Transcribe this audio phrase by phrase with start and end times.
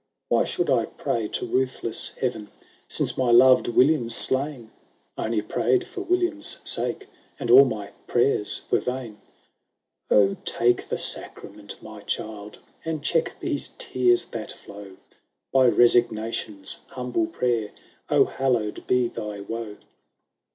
[0.03, 2.49] xv" Why should I pray to ruthless Heaven,
[2.87, 4.71] Since my loved William 's slain?
[5.15, 7.07] I only prayed for William's sake,
[7.39, 9.21] And all my prayers were vain."
[10.09, 14.97] XVI" O take the sacrament, my child, And check these tears that flow;
[15.51, 17.69] By resignation's humble prayer,
[18.09, 19.77] O hallowed be thy woe